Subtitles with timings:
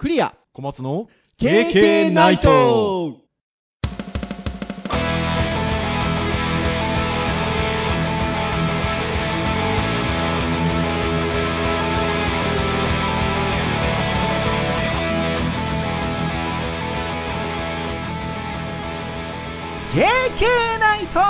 [0.00, 0.34] クリア。
[0.54, 3.18] 小松の KK ナイト
[19.92, 21.20] 「KK ナイト。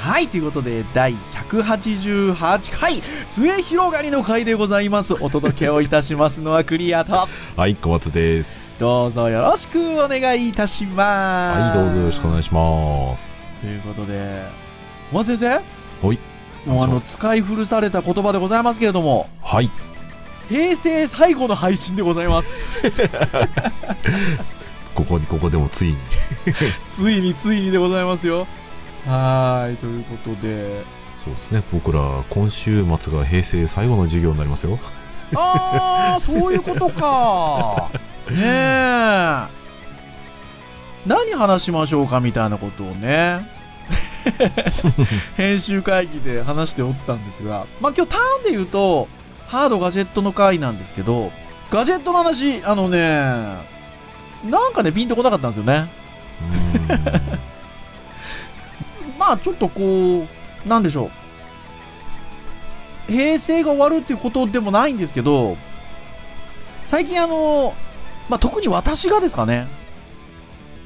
[0.00, 1.14] はい、ということで、第
[1.60, 5.12] 188回、末広がりの回でございます。
[5.14, 8.70] お届けをいたしますのは クリアと、はい小松です。
[8.80, 11.60] どうぞよろしくお願いいたします。
[11.60, 13.34] はいどうぞよろしくお願いします。
[13.60, 14.42] ということで、
[15.10, 16.06] 小松先生？
[16.06, 16.18] はい。
[16.66, 19.70] もうあの、使い古された言葉でございますけれども、はい。
[20.48, 22.48] 平成最後の配信でございます。
[24.94, 25.96] ここにここでもついに。
[26.90, 28.46] ついについにでございますよ。
[29.06, 30.84] はーい、ということで、
[31.24, 34.78] そうですね僕ら今週末が平成最後の授業になりますよ
[35.34, 37.90] あー、そういうことか。
[38.30, 39.46] ねえ。
[41.06, 43.48] 何話しましょうかみたいなことをね、
[45.36, 49.08] 編集会議で話しておったんですが、まあ今日ターンで言うと、
[49.48, 51.32] ハードガジェットの回なんですけど、
[51.70, 52.98] ガジェットの話、あのね、
[54.44, 55.90] なんかね、ピンとこなかったんですよね。
[59.18, 61.06] まあちょっとこう、なんでしょ
[63.08, 63.12] う。
[63.12, 65.56] 平成が終わるっていうことでもないんですけど、
[66.88, 67.74] 最近あの、
[68.28, 69.66] まあ特に私がですかね、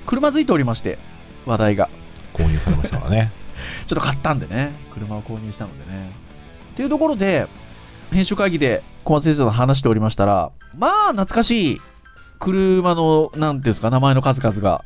[0.07, 0.99] 車づいておりまして、
[1.45, 1.89] 話題が。
[2.33, 3.33] 購入されましたからね
[3.87, 6.11] ちょっと買ったんでね、車を購入したのでね。
[6.73, 7.47] っていうところで、
[8.13, 11.81] 編集会議で小松先生と話しておりましたら、まあ懐かしい
[12.39, 14.85] 車の、なんていうんですか、名前の数々が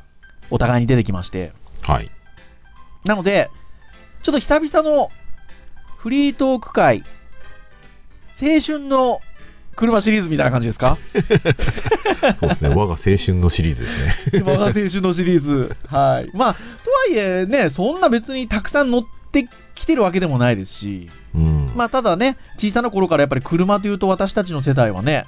[0.51, 2.11] お互いに出てきまして、はい
[3.05, 3.51] なので、
[4.23, 5.11] ちょっと久々の
[5.97, 7.03] フリートーク会、
[8.41, 9.21] 青春の
[9.77, 10.97] 車シリーズみたいな感じですか？
[12.41, 12.69] そうですね。
[12.69, 14.43] 我が青春のシリーズですね。
[14.47, 15.77] 我が青春のシリーズ。
[15.89, 16.31] はい。
[16.37, 21.73] まあ、とはいえね、そんな別にたくさん乗ってきてるわけでもないですし、うん。
[21.75, 25.25] まあ、ただね、小さな頃からやっぱり車というと私たちの世代はね、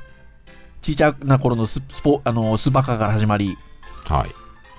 [0.82, 3.56] 小さな頃のススポあのスバカから始まり、
[4.06, 4.30] はい。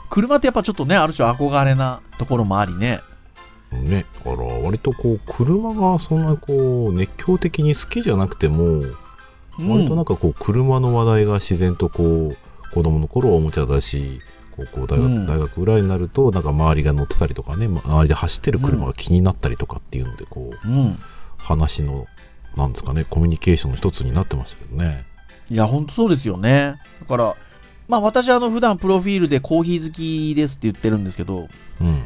[0.09, 3.00] 車ってやっぱちょっとね、ある種憧れなところもありね。
[3.81, 8.84] ね、だから割とこう車がそんなこう熱狂的に好きじゃなくても
[9.59, 14.19] 割となんかこう車の話題が自然とこう子供の頃はおもちゃだし
[14.51, 15.25] 高校大学,、うん。
[15.28, 20.97] 大学ぐらいになるとなんか周りが乗ってたりとかね周りで走ってる車が気になったりとかっていうのでこううん。
[21.38, 22.07] 話の
[22.55, 25.05] なんですかねコミュニケーションの一つになってましたけどね。
[25.50, 26.79] いや、ほんとそうですよね。
[27.01, 27.35] だから、
[27.88, 31.47] まあ私、あの、普段プロフィールでコーヒー好きですって言ってるんですけど、
[31.81, 32.03] うん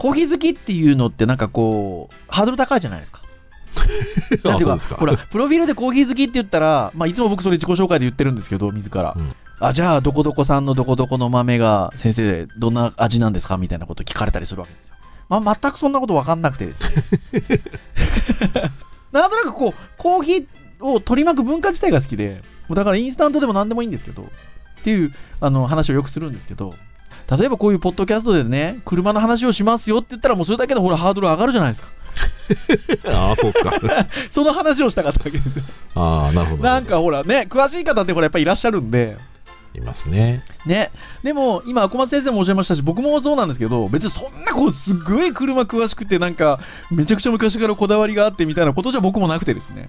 [0.00, 3.20] コーヒー好きっていうのってなんかこう、ハードル高いじゃないですか。
[4.50, 9.14] あそうですかほら、プロフィールでコーヒー好きって言ったら、まあいつも僕それ自己紹介で言ってるんですけど、自ら。
[9.14, 9.30] うん
[9.62, 14.94] あ、じゃあ、どこどこさんのどこどこの豆が、先生、どんな味なんですかみたいなこと聞かれたりするわけですよ。
[15.28, 16.88] まあ全くそんなこと分かんなくてですね。
[19.12, 20.46] なんとなくこう、コーヒー
[20.80, 24.26] を取り巻く文化自体が好きで、だからインスタントでも何でもいいんですけど、っ
[24.82, 26.74] ていうあの話をよくするんですけど、
[27.30, 31.88] 例えばこういうポッドキャストでね、車の話をしますよって言ったら、もうそれだけでほら、ハードル上がるじゃないですか。
[33.06, 33.72] ああそうっすか
[34.30, 35.64] その話をしたかったわけですよ。
[35.94, 39.16] ああなるほどなんかほらね、詳しい方ってほら、やっぱりいらっしゃるんで、
[39.74, 40.90] いますねね、
[41.22, 46.58] でも今、小松先生もおっしゃいましたし、僕もそうなんですけど、別にそんなこうすごい車詳しくて、なんか、
[46.90, 49.88] めちゃくちゃ昔からこだわりがあってみたいなことじゃ僕もなくてですね。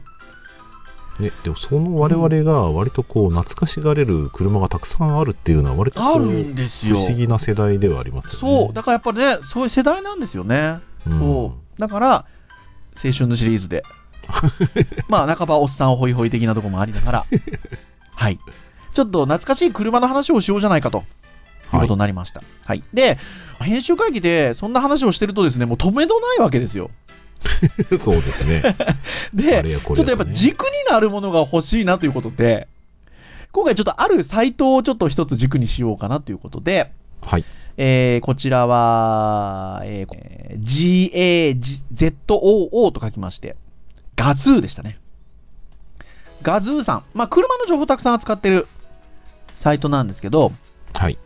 [1.22, 6.96] ね、でもその我々が割とこう懐かしがれる車がたくさんあるっていうのは割とこあるうんですよ。
[6.96, 8.40] 不思議な世代ではありますよね。
[8.40, 10.80] そう、だからやっぱりね、そういう世代なんですよね。
[11.08, 11.80] うんそう。
[11.80, 12.26] だから、
[13.04, 13.84] 青春のシリーズで、
[15.08, 17.26] まあ、半ばおっさんホイホイ的なところもありながら、
[18.16, 18.40] はい。
[18.94, 21.04] ちょっと懐かしい車の話をしようじゃないかと。
[21.74, 22.44] いうことになりました。
[22.66, 22.84] はい。
[22.94, 23.18] で、
[23.62, 26.92] 編集会議でそんな話をしてるとですね、もう止めどないわけですよ。
[28.00, 28.62] そうですね。
[28.80, 28.96] あ
[29.34, 32.68] で、ちょっとやっぱ軸になるものが欲しいなということで、
[33.52, 36.92] 今回ちょっとあるサイトをちょっと一つ軸にしようかなということで、
[37.22, 37.46] はい。
[37.78, 41.58] えーこちらは、えー
[41.96, 43.56] GAZOO と書きまして、
[44.16, 44.98] ガズーでしたね。
[46.44, 47.04] ガズーさん。
[47.14, 48.68] まあ、車の情報たくさん扱ってる
[49.58, 50.52] サイトなんですけど、
[50.94, 51.18] はい。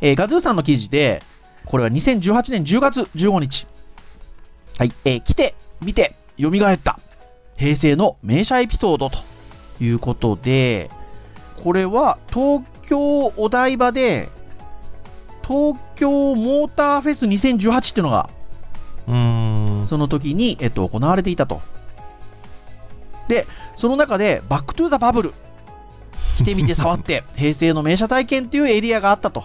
[0.00, 1.22] えーガズーさんの記事で、
[1.64, 3.66] これは2018年10月15日。
[4.78, 4.92] はい。
[5.04, 6.98] えー来て、見て、蘇った。
[7.56, 9.18] 平成の名車エピソードと
[9.80, 10.90] いうことで、
[11.62, 14.28] これは東京お台場で、
[15.46, 18.30] 東京モーターフェス2018っていうのが、
[19.06, 19.86] うーん。
[19.86, 21.60] その時に、えっと、行われていたと。
[23.28, 25.34] で、その中で、 Back to the Bubble。
[26.38, 29.44] 来てみて触って、 平成の名車体験っていうエリアがあったと。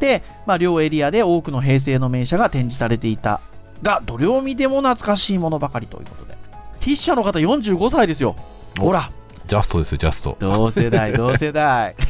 [0.00, 3.40] で、まあ、両エリアで多くの平成の名車が展示されていた
[3.82, 6.36] が、どれを見ても懐かしいものばかりということで。
[6.80, 8.36] 筆者の方45歳ですよ。
[8.78, 9.10] おほら、
[9.46, 10.36] ジャストですよ、ジャスト。
[10.40, 11.94] 同世代、 同世代。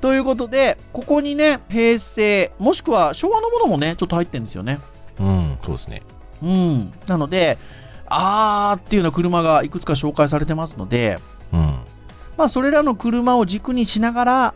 [0.00, 4.78] ということで、ここにね、平成、もしくは昭和のものもね、ちょっと入ってるんですよね。
[5.18, 6.02] うん、そうですね。
[6.42, 6.92] うん。
[7.06, 7.58] なので、
[8.06, 11.18] あーっていうような車がいくつか紹介されてますので、
[11.52, 11.78] うん。
[12.36, 14.54] まあ、それらの車を軸にしながら、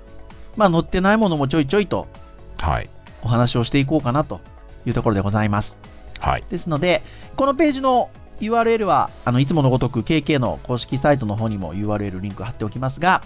[0.56, 2.08] まあ、乗ってないものもちょいちょいと
[2.58, 2.90] はい。
[3.22, 4.40] お話をしていこうかなと
[4.86, 5.76] いうところでございます。
[6.18, 6.44] はい。
[6.48, 7.02] ですので、
[7.36, 8.10] このページの
[8.40, 13.22] URL は、あのいつものごとく KK の公式サイトの方にも URL リンク貼っておきますが、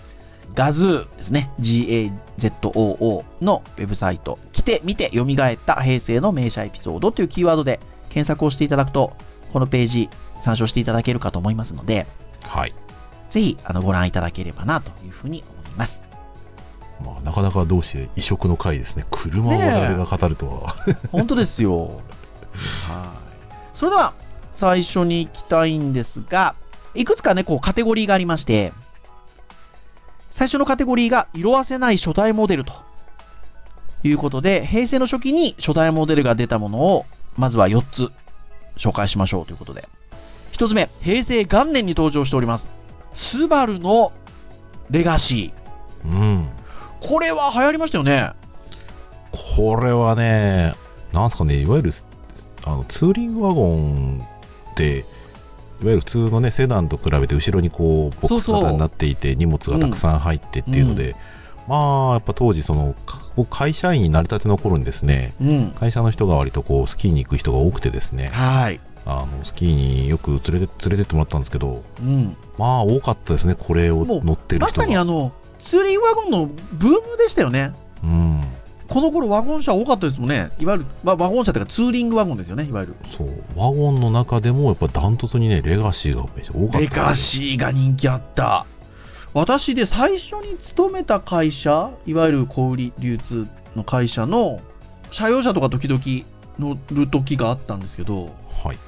[0.55, 9.17] ガズーですね、GAZOO のウェブサイト、来てみて蘇った平成の名車エピソードというキーワードで検索をしていただくと、
[9.53, 10.09] このページ
[10.43, 12.07] 参照していただけるかと思いますので、
[12.43, 12.75] はい。
[13.31, 15.62] ぜひあのご覧いただければなというふうに思い
[17.03, 19.05] まあ、なかなかどうして異色の回ですね。
[19.11, 20.75] 車を我々が語るとは。
[21.13, 21.87] 本当ですよ。
[22.87, 23.77] はい。
[23.77, 24.15] それでは、
[24.53, 26.55] 最初に行きたいんですが、
[26.95, 28.73] いくつかね、こう、カテゴリーがありまして、
[30.31, 32.73] 最初のカテゴリーが、色あせない初代モデルと
[34.03, 37.07] いうことで、平成の初期に初代モデルが出たものを、
[37.37, 38.11] まずは4つ
[38.77, 39.89] 紹介しましょうということで。
[40.53, 42.71] 1つ目、平成元年に登場しております。
[43.15, 44.13] スバルの
[44.91, 45.53] レガシ
[46.05, 46.49] うん。
[47.03, 47.09] ー。
[47.09, 48.33] これは流行りましたよね。
[49.57, 50.75] これはね、
[51.13, 51.93] なんすかね、いわゆる
[52.65, 54.27] あのツーリングワゴン
[54.73, 61.17] って、いわゆる普通のね、セダンと比べて後ろにこう、ボックス型になっていて、荷物がたくさん入ってっていうので、
[61.69, 62.95] まあ、やっぱ当時、その、
[63.51, 65.71] 会社員になりたての頃にですね、うん。
[65.73, 68.81] 会社の人が割とこう、スキーに行く人が多くてですね、はい。
[69.07, 72.37] あの、スキーによく連れて、連れてってもらったんですけど、うん。
[72.59, 74.85] まあ、多かったですね、これを乗ってるま人が。
[74.85, 75.33] さにあの、
[75.63, 77.73] ツーリングワゴンのブームでしたよね。
[78.03, 78.43] うん。
[78.89, 80.51] この頃ワゴン車多かったですもんね。
[80.59, 82.95] いわゆる、まあ、ワゴン車というかツーリングワゴンですよね、いわゆる。
[83.17, 88.67] そう、ワゴンの中でもやっぱダントツにね、レガシーがめっちゃ多かった、レガシーが人気あった。
[89.35, 94.61] 私で最初に勤めた会社、いわゆる小売流通の会社の
[95.11, 96.03] 車用車とか時々
[96.59, 98.31] 乗る時があったんですけど、
[98.63, 98.79] はい。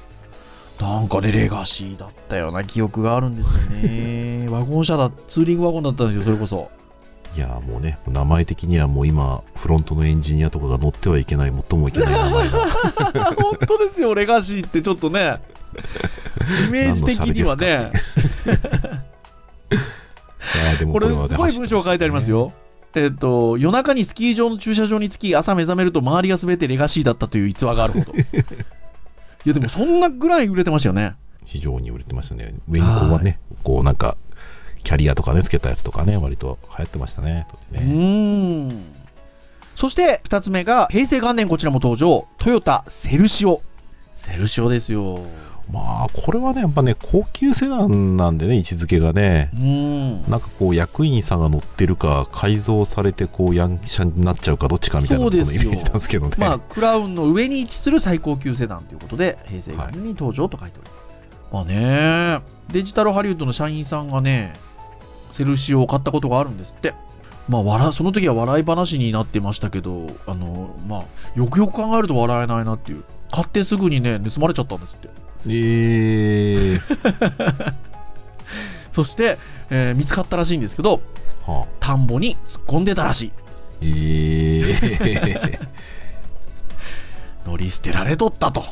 [0.79, 4.47] なんかね、レガシーだったような記憶があるんですよね。
[4.51, 6.69] ワゴン車だ、ツーリングワゴンだったんですよ、それこそ。
[7.35, 12.65] いやもうね、名前的にはもう今、フロントのエンジニアとかが乗ってはいけない、最もいけない名前が。
[13.35, 15.41] 本当ですよ、レガシーってちょっとね、
[16.67, 17.91] イメージ的にはね、
[20.79, 22.29] でもこれ、はすごい文章が書いてあります。
[22.29, 22.53] よ。
[22.93, 28.13] えっ、と、夜中にスキー場の駐車場に着き、朝目覚めると周りが全てレガシーだったという逸話があるほど。
[29.45, 31.15] いや、でもそんなぐらい売れてましたよね。
[31.45, 32.55] 非常に売れてましたね。
[32.67, 34.17] 上にこうはね、こうなんか、
[34.83, 37.47] キャリアとかね、つけたやつとかね、割と流行ってましたね。
[37.71, 38.85] うねーん。
[39.75, 43.61] そして、二つ目が、平成元年こちらも登場、トヨタセルシオ。
[44.15, 45.19] セルシオですよ。
[45.71, 50.29] まあ、これはね、やっぱね、高級セダンなんでね、位置づけがねう、ーん。
[50.29, 56.35] なんかこう、役員さんが乗ってるか、改造されて、こう、ヤンシャになっちゃうか、どっちかみたいなことのイメージなんですけどね。
[56.37, 61.05] まあ、クラウンの上に位置する最高級セダンということで、平成元年に登場と書いております。
[61.51, 62.41] まあね、
[62.71, 64.53] デジタルハリウッドの社員さんがね、
[65.33, 66.93] セルシオを買ったことがあるんですって。
[67.47, 71.03] まあ、笑その時は笑い話になってましたけど、あの、まあ、
[71.35, 73.03] よくよく考えると笑えないなっていう。
[73.31, 75.09] 買ってすぐにね、盗まれちゃったんですって。
[75.47, 77.73] えー、
[78.91, 79.37] そして、
[79.69, 81.01] えー見つかったらしいんですけど、
[81.45, 83.31] はあ、田んぼに突っ込んでたらしい。
[83.81, 85.59] えー、
[87.45, 88.63] 乗り捨てられとったと。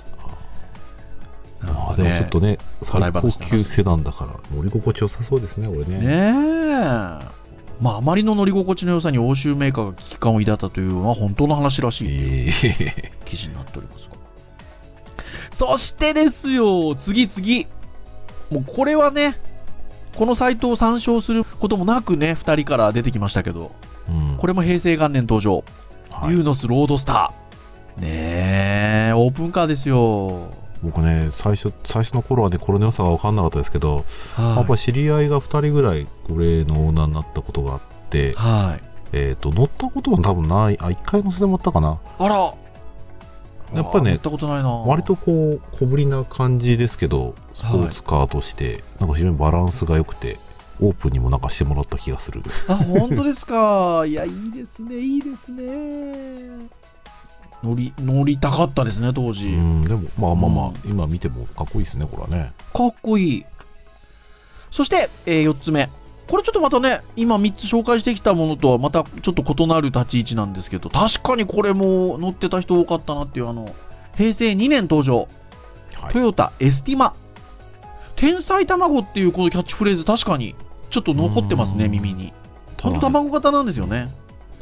[1.62, 6.00] まあでもちょっとね、最高級セダンだから乗り心地よさそうですね、俺ね。
[6.00, 7.44] ねえ。
[7.82, 14.13] まあ、あまりの乗り心地の良さに欧州メーカーが危機感を抱いたというのは本当の話らしいえー、記事になっておりますが。
[15.54, 17.68] そしてですよ、次次。
[18.50, 19.38] もうこれはね、
[20.16, 23.72] このサイトを参照することもなくね、2人から出てきましたけど、
[24.08, 25.64] うん、これも平成元年登場。
[26.12, 28.02] はいユーノスロードスター。
[28.02, 30.52] ねえ、オープンカーですよ。
[30.84, 34.06] 僕ね、最初、最初の頃はね、これの良さが分かんなかったですけど、
[34.36, 37.80] はいやっぱ知り合いが2人ぐらい、これのオーナーになったことがあっ
[38.10, 38.84] て、はい。
[39.14, 42.00] えっ、と、乗ったことは多分ない、あ、1回乗せてもらったかな。
[42.20, 42.54] あら
[43.74, 50.38] やっぱねあー乗ったことないな割とこう、小ぶりな感じですけど、スポーツカーとして、なんか非常にバランスが良くて、
[50.82, 52.42] オープンにもなんかしてもらった気がする。
[52.68, 54.06] あ、本当ですか？
[54.08, 56.68] いや、いいですね、いいですね。
[57.64, 62.52] 乗り乗りたかったですね当時、うん、でも、まあまあまあ、うん今見てもかっこいいですね、これはね。
[62.74, 63.46] かっこいい
[64.70, 65.90] そして、え4つ目
[66.28, 73.76] これちょっとまたね今3つ紹介してきたものとはまたちょっと異なる立ち位置なんですけど確かにこれも乗ってた人多かったなっていうあの
[74.16, 75.28] 平成2年登場。
[75.96, 76.14] はい。
[76.14, 76.20] ト。
[76.20, 77.16] ヨタエスティマ。
[78.16, 80.56] 天才卵っていうこのキャッチフレーズ確かに
[80.90, 81.92] ちょっと残ってますねうん。
[81.92, 82.34] 耳に。
[82.82, 84.10] ほんと卵型なんですよね。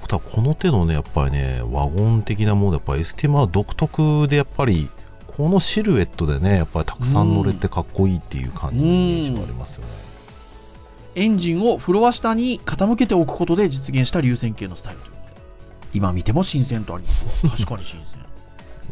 [0.01, 4.89] ただこの手のね、やっぱりね、ワゴン的なもので、やっぱエスティマは独特で、やっぱり、
[5.27, 10.00] このシルエットでね、やっぱりたくさん乗れてかっこいいっていう感じのイメージがありますよね。
[11.15, 15.00] エンジンをフロア下に傾けておくことで実現した流線形のスタイル
[15.94, 17.46] 今見ても新鮮とあります。
[17.46, 18.22] わ 確かに新鮮。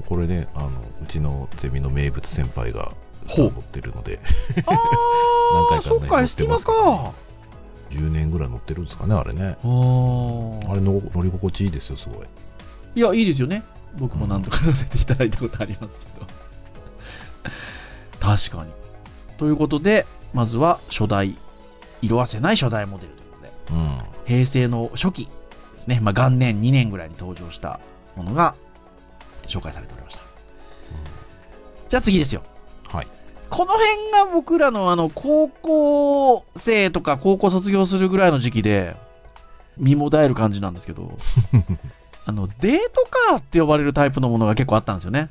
[0.07, 0.69] これね、あの
[1.03, 2.91] うちのゼミの名物先輩が
[3.27, 3.51] ほう。
[3.53, 4.19] 乗ってるので、
[4.65, 4.77] ああ
[5.71, 7.11] 何回かねそっかますからか。
[7.91, 9.41] 10年ぐらい乗ってるんですかね、あれね。
[9.43, 12.27] あれの乗り心地いいですよ、すごい。
[12.95, 13.63] いやいいですよね。
[13.97, 16.27] 僕も何度か乗せていただいたことありますけど。
[18.19, 18.71] 確かに。
[19.38, 21.35] ということでまずは初代
[22.01, 23.99] 色あせない初代モデルということでうん。
[24.25, 25.31] 平成の初期で
[25.79, 27.79] すね、まあ、元年2年ぐらいに登場した
[28.15, 28.55] ものが
[29.47, 30.21] 紹介されておりました、
[31.89, 32.43] じゃあ次ですよ。
[32.87, 33.07] はい。
[33.49, 38.95] この辺が僕らのあの高校生とか高校卒業するぐらいの時期で
[39.77, 41.17] 身もだえる感じなんですけど
[42.25, 45.29] あのデートカーって呼ばれるタイプのものが結構あったんですよね。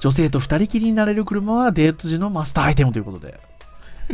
[0.00, 3.40] 女性と二人きりになれる車はデート時のマスターアイテムということで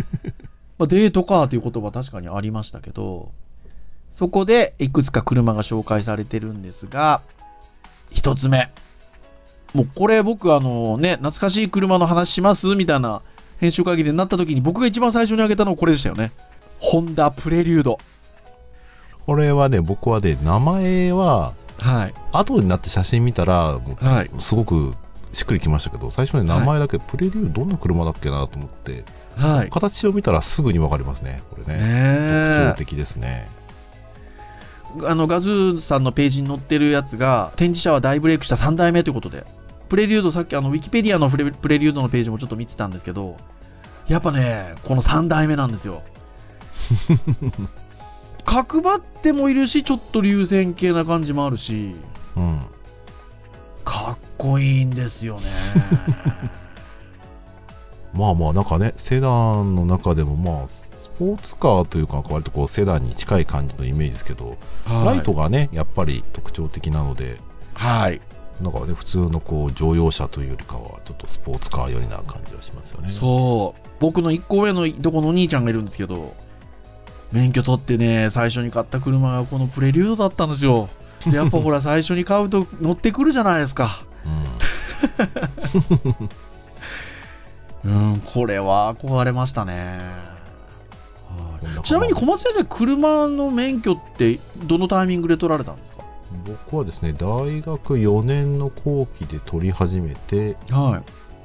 [0.78, 3.30] まあデートカーという言葉確かにありましたけど
[4.12, 7.20] そこでいくつか車が紹介されてるんですが
[8.10, 8.70] 一つ目。
[9.72, 13.22] もうこれ僕あのね懐かしい車の話しますみたいな
[13.58, 16.32] 編集会議でなった時に僕が一番最初に挙げたのはこれでしたよね。
[16.78, 17.98] ホンダプレリュード。
[19.26, 22.14] これはね、僕はね、名前は、はい。
[22.30, 24.30] 後になって写真見たら、はい。
[24.38, 24.94] すごく
[25.32, 29.04] しっくりきましたけど、最初に名前だけ、プレリューどんな車だっけなと思って、
[29.36, 31.66] はい形を見たらすぐに分かりますね、これね。
[31.66, 33.48] 特ね徴的ですね。
[33.60, 33.64] え
[35.02, 39.44] あのガズーさんのページに載ってるやつが展示車は大ブレイクした3代目ということで
[39.88, 43.36] プレリュードさっきあのウィキペディアのプレプレリュードのページもちょっと見てたんですけど
[44.06, 46.02] やっぱねこの3代目なんですよ
[48.44, 51.96] 角張ってもいるしちょっと流線形な感じもあるし
[52.36, 52.60] うん。
[53.84, 55.44] かっこいいんですよね
[58.14, 64.56] まあまあ、なんかね、セダンの中でも、まあ、スポーツカーというか、割とこう、セダンに近い感じのイメージですけど、
[64.86, 67.38] ライトがね、やっぱり特徴的なので、
[67.74, 68.20] はい。
[68.62, 73.08] なんかね、普通のこう乗用車というよりかは、ちょっとスポーツカー寄りな感じはしますよね。
[73.08, 73.84] そう。
[74.00, 76.34] 僕の1個上のいとこのお兄ちゃんがいるんですけど
[77.32, 80.88] 免許取ってね最初に買った車がこのプレリュードだったんですよ。
[81.26, 84.04] でやっぱほら 最初に買うと乗ってくるじゃないですか。
[84.24, 84.44] うん
[88.32, 90.00] これは憧れましたね。
[91.84, 96.04] ちなみに小松先生車の免許ってどのタイミングで取られたんですか？
[96.46, 101.02] 僕はですね、大学4年の後期で取り始めて、はい。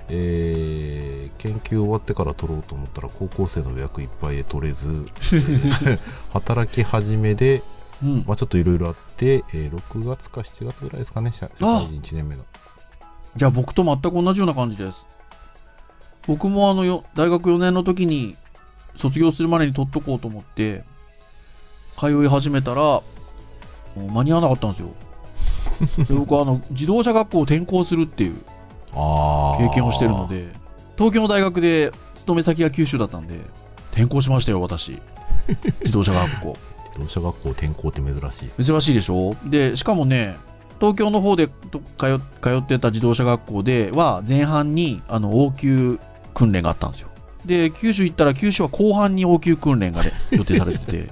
[0.09, 5.99] えー研究終わってから取ろうと思ったら、高校生の予約いっぱいで取れず、え ー
[6.33, 7.61] 働き始めで、
[8.03, 8.23] うん。
[8.27, 12.43] まあ、ちょっといろいろあって、えー6月か7月ぐらいですかね、社社会人1年目の。
[13.37, 15.05] じゃあ僕と全く同じような感じです。
[16.27, 18.35] 僕もあのよ大学4年の時に
[18.97, 20.83] 卒業するまでに取っとこうと思って
[21.97, 23.03] 通い始めたらも
[23.97, 24.89] う間に合わなかったんですよ。
[26.05, 28.35] で僕はあの自動車学校を転校するっていう
[28.93, 30.27] 経験をしてるの。
[30.27, 30.49] で
[30.97, 33.39] 東京の大学で勤め先が九州だったんで
[33.91, 34.99] 転校しましたよ私
[35.81, 36.57] 自動車学校
[36.97, 38.63] 自動車学校転校って珍しいです。
[38.63, 39.35] 珍しいでしょ？
[39.45, 40.35] でしかもね
[40.79, 45.99] 東京の方でと通通ってた自動車学校では前半にあの応急
[46.33, 47.09] 訓練があったんですよ
[47.45, 51.09] で九州行ったら九州は後半に応急訓練が、ね、 予定されてて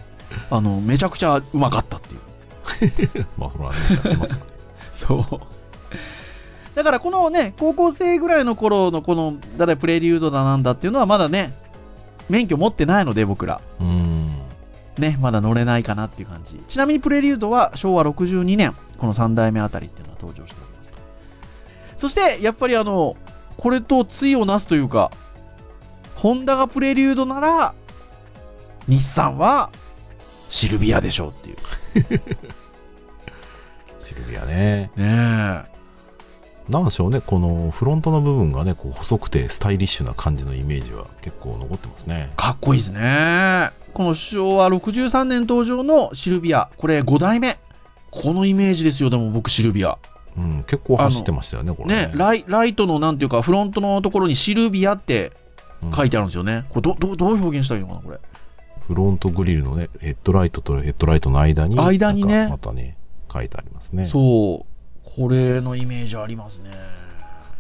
[0.50, 4.52] あのめちゃくちゃうまかったっていう まあ、それはね、やってますからね。
[4.96, 5.40] そう
[6.76, 11.54] だからこのね高校生ぐらいの頃のこのだだプレリュードだなんだっていうのはまだね
[12.30, 14.18] 免許持ってないので僕らうーん。
[15.00, 16.60] ね、まだ乗れないかなっていう感じ。
[16.68, 20.98] ちなみにプレリュードは昭和62年、この3代目あたりっていうのは登場しておりますと。
[21.98, 23.16] そして、やっぱりあの、
[23.58, 25.12] これと対をなすというか、
[26.16, 27.74] ホンダがプレリュードなら、
[28.88, 29.70] 日産は
[30.50, 31.58] シルビアでしょうっていう。
[34.04, 34.92] シルビアね。
[34.96, 35.66] ね
[36.70, 42.36] なんでしょうね、このフロントの部分がね、こう細くてスタイリッシュな感じのイメージは結構残ってますねえ。。
[42.36, 43.70] かっこいいですね。
[43.94, 47.58] この昭和63年登場のシルビア、これ5代目。
[48.12, 49.98] このイメージですよ、でも僕シルビア。
[50.38, 55.32] うん、結構走ってましたよね、これね、ライライトのなんていうか、フロントのところにシルビアって
[55.96, 56.66] 書いてあるんですよね。
[56.70, 58.20] これどどどう表現したらいいのかな、これ。
[58.88, 62.98] フロントグリルのね、ヘッドライトとヘッドライトの間に、間にねまたね、
[63.32, 64.06] 書いてありますね。
[64.06, 66.72] そう、これのイメージありますね。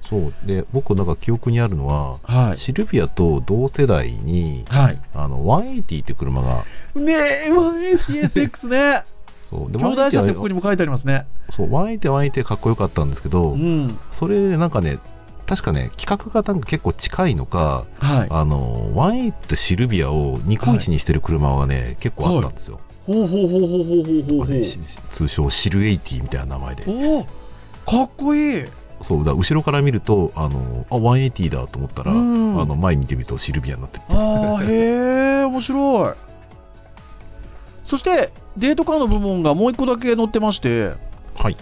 [0.10, 0.34] そう。
[0.46, 2.58] で、僕なんか記憶にあるのは、はい。
[2.58, 5.00] シルビアと同世代に、はい。
[5.14, 6.64] あの、180って車が、
[6.96, 7.14] ね
[7.48, 9.04] え、1ACSX ね。
[9.50, 9.72] そう。
[9.72, 11.26] で兄弟車ってここ180にも書いてありますね。
[11.50, 12.00] そう、180、
[12.32, 13.98] 180かっこよかったんですけど、うん。
[14.12, 15.00] それなんかね、
[15.46, 18.28] 確かね、規格がなんか結構近いのか、はい。
[18.30, 22.80] あの、180とシルビアをニコイチにしてる車がね、結構あったんですよ。
[23.06, 24.64] ほうほうほうほうほうほうほうほう。
[24.64, 26.84] し通称シルエイティみたいな名前で。
[26.88, 28.66] おおかっこいい。
[29.02, 34.06] そう、だ後ろから見ると、あの、あ、180だと思ったら、うんあの、前見てみるとシルビアになってて。
[34.10, 36.14] ああ、へえ、面白い。
[37.86, 40.94] そして、デートカーの部門がもう一個だけ載ってまして、
[41.36, 41.58] はい。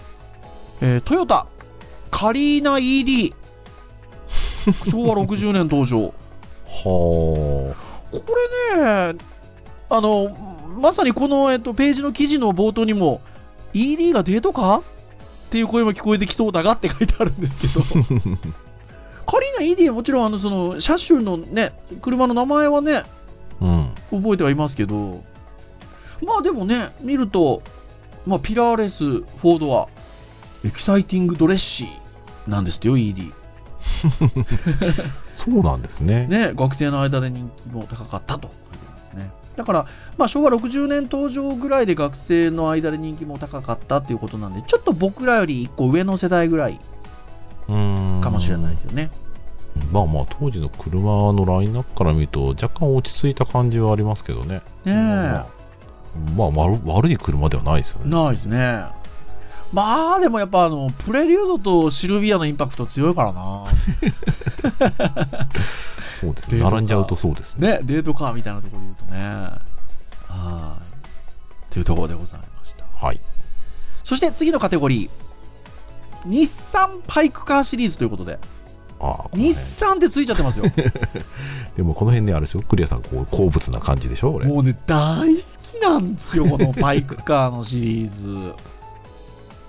[0.82, 1.48] えートヨタ、
[2.10, 3.34] カリーナ ED。
[4.90, 6.14] 昭和60年登場。
[6.66, 7.76] は
[8.12, 8.22] こ
[8.74, 9.16] れね、
[9.90, 10.36] あの、
[10.80, 13.22] まさにこの、えっと、ページの記事の冒頭にも、
[13.74, 14.84] ED がデートカーっ
[15.52, 17.82] ていう声も聞こえてきそうだがって書いてあるんですけど、
[19.28, 23.06] カリーナ ED はもちろん、あの、その、車種のね、車の名前はね、あ。
[23.62, 23.90] うん。
[24.12, 25.24] 覚えてはいますけど、
[26.22, 27.62] まあでもね、見ると、
[28.26, 29.88] まあ、ピラーレス、フォードア、
[30.64, 33.32] Exciting Dressy なんですってよ、ED。
[35.38, 36.28] そうなんですね。
[36.28, 38.50] ね、学生の間で人気も高かったと。
[39.56, 39.86] だから、
[40.18, 46.80] まあ、昭和60年登場ぐらいで学生の間で人気も高かったっていうことなんで、ちょっと僕らより1個上の世代ぐらい
[47.68, 48.20] うん。
[48.22, 49.10] かもしれないですよね。
[49.92, 54.56] まあまあ、当時の車のラインナップから見ると、若干落ち着いた感じはありますけどね。
[54.56, 55.48] ねえまあ、まあ、
[56.38, 58.10] 悪悪い車ではないですよね。
[58.10, 58.86] ないですね。
[59.74, 63.66] まあでもやっぱあのプレリュードとシルビアのインパクト強いからな。
[66.20, 66.62] そうですね。
[66.62, 67.80] 並んじゃうとそうですね。
[67.80, 69.20] ね、デートカーみたいなところで言うとね。
[70.30, 71.74] はい。
[71.74, 72.86] というところでございました。
[73.06, 73.20] はい。
[74.04, 76.30] そして次のカテゴリー。
[76.30, 78.40] 日産パイクカーシリーズということで。
[79.00, 80.66] あ日辺産ってついちゃってますよ。
[81.76, 84.48] でもこの辺ね、あれでしょ、クリアさん、こう、好物な感じでしょ、俺。
[84.48, 85.44] もうね、大好
[85.80, 88.54] きなんですよ、 このパイクカーのシリーズ。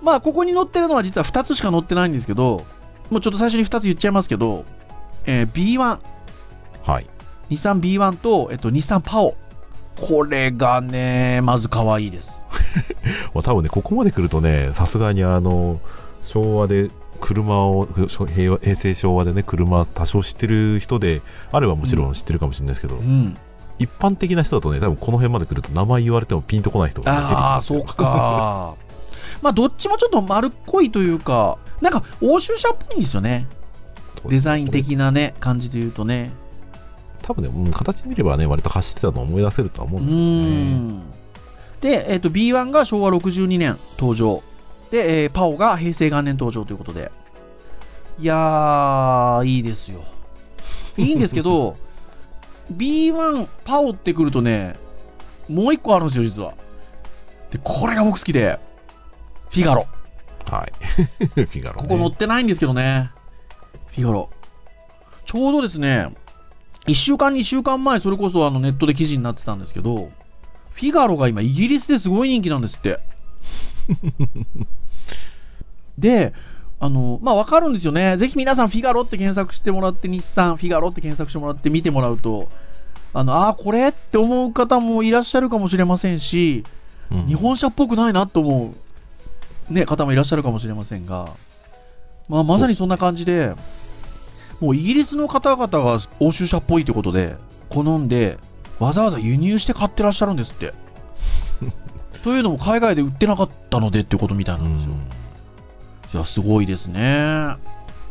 [0.02, 2.64] まあ、ここに載ってるのは実は2つしか載ってないんですけど、
[3.10, 4.64] もうちょっと最初に2つ言っちゃいますけど、
[5.24, 5.98] えー B1、
[6.84, 7.06] はい。
[7.48, 9.34] 日産 B1 と、えっと、日産パオ。
[9.96, 12.42] これがね、まず可愛いです。
[13.34, 15.80] まあ、多分ね、ここまで来るとね、さすがにあの、
[16.22, 16.90] 昭和で
[17.20, 23.36] 車を、平成昭和でね、車多少知ってる人であればもちろん知ってるかもしれないですけど、うん。
[23.78, 28.74] 一般的な人だとね、多分この辺まで来ると名前言われてもピンとこない人が、ね、出てきああ、ますよそうか。
[29.42, 33.46] まあ、どっちもちょっと丸っこいというか、なんか、欧州車っぽいんですよね。
[34.28, 36.30] デザイン的なね、感じで言うとね。
[37.22, 41.92] 多分ね、うん形見ればね、割と走ってたのを思い出せるとは思ううんですけどね。
[42.00, 42.06] ん。
[42.06, 44.42] で、えっと B1 が昭和62年登場。
[44.90, 47.10] で、えーパオが平成元年登場ということで。
[48.18, 50.00] いやー、いいですよ。
[50.96, 51.76] いいんですけど、
[52.72, 54.76] B1 パオってくるとね、
[55.48, 56.54] もう一個あるんですよ、実は。
[57.50, 58.58] で、これが僕好きで、
[59.50, 59.86] フィガロ。
[60.50, 60.72] はい。
[61.34, 61.88] フィガロ、ね。
[61.88, 63.10] ここ載ってないんですけどね。
[63.88, 64.30] フィガロ。
[65.24, 66.14] ちょうどですね、
[66.86, 70.10] 1週間、2週間前、それこそあのネットで記事になってたんですけど、
[70.72, 73.00] フィガロが今、イギリスですごい人気なんですって。
[75.98, 76.32] で、
[76.78, 78.16] あの、まあ、わかるんですよね。
[78.18, 82.48] ぜひ皆さん、フィガロって検索してもらって、日産、フィガロって検索してもらって見てもらうと、
[83.14, 86.64] あの、ああ、これって思う方もいらっしゃるかもしれませんし、
[87.10, 88.74] うん日本車っぽくないなと思
[89.70, 91.30] う、ね、方もいらっしゃるかもしれませんが、
[92.28, 93.54] まあ、まさにそんな感じで、
[94.60, 97.36] もうイギリスの方々が欧州車っぽいということで、
[97.68, 98.38] 好んで、
[98.78, 100.74] わざわざ輸入して買ってらっしゃるんですって。
[102.22, 104.94] というのも海外で売ってなかったのでっていうことみたいなんですよ。
[106.12, 107.56] いや、すごいですね。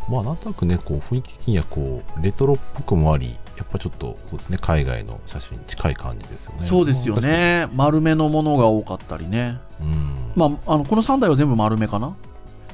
[0.08, 6.68] まあなんとなくねこう雰囲気的にはこうレトロっぽくもありやっぱちょっとそうですね海外の写真に近い感じですよね。
[6.68, 7.68] そうですよね。
[7.74, 9.58] 丸めのものが多かったりね。
[9.82, 10.32] うん。
[10.36, 12.16] まあ、あのこの3台は全部丸めかな？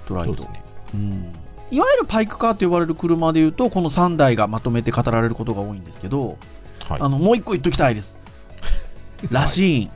[0.09, 0.49] ドライトそうです。
[0.49, 0.63] ね。
[0.95, 1.33] うん。
[1.71, 6.37] いわゆるパイクカーと呼ばれる車でいうと、この3台がまとめて語られることが多いんですけど、
[6.89, 7.01] はい。
[7.01, 8.17] あのもう1個言っときたいです。
[9.29, 9.91] ラシーン、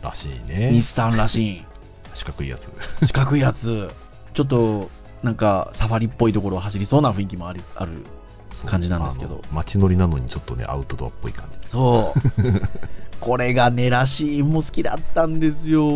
[0.00, 1.64] らしい日ね産ラシ
[2.14, 2.72] 四角いやつ。
[3.02, 3.90] 四角いやつ、
[4.38, 4.88] ちょっと
[5.24, 8.04] なんかサファリっぽいところを走りそうな雰囲気もありある。
[8.66, 12.20] 感じなんですけど街乗りなのにちょっとねアウトドアっぽい感じそう。
[13.20, 15.88] これがね、ラシーンも好きだったんですよ。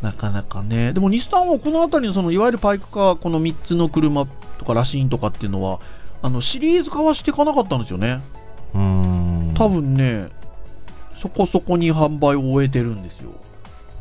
[0.00, 0.92] なかなかね。
[0.92, 4.26] でも、日産はこの辺りの、その、いわゆるパイクカー、この3つの車
[4.58, 5.80] とか、ラシーンとかっていうのは、
[6.22, 8.22] あの、シリーズ化はしていかなかったんですよね。
[8.74, 10.28] うーん多分ね、
[11.16, 13.32] そこそこに販売を終えてるんですよ。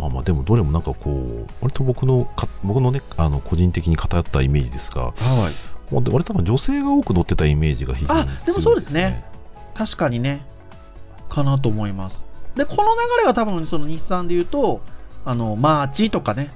[0.02, 5.94] まあまあでもどれもなんかこう割と僕のか僕のねあの個人的に偏ったイメージですがはい。
[5.94, 9.26] もう割と女性が多く乗ってたイメージが非常にあでもそうですね。
[9.74, 10.46] 確かにね、
[11.30, 12.26] かなと思います。
[12.56, 14.82] で、この流れは多分、その日産で言うと、
[15.26, 16.52] あの、マーチとかね、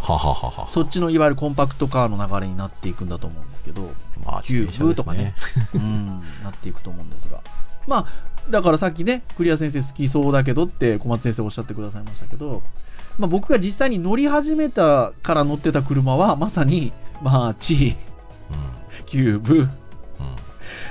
[0.00, 0.68] はははは。
[0.70, 3.90] そっちのいわゆるコンパクトカーの流れになっていくんだと思うんですけど、
[4.24, 5.34] まあキューブとかね。
[5.74, 7.40] うん、なっていくと思うんですが。
[7.86, 8.06] まあ、
[8.50, 12.62] だからさっきね、クリア先生好きそうだけどって小松先生おっしゃってくださいましたけど、
[13.18, 17.96] まあ、僕が実際に乗り始めたから乗ってた車は、まさに、マーチ、
[19.06, 19.70] キューブ、うんうん